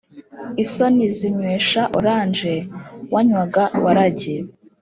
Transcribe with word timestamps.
•isoni 0.63 1.05
zinywesha 1.17 1.81
orange 1.97 2.53
wanywaga 3.13 3.63
waragi 3.83 4.37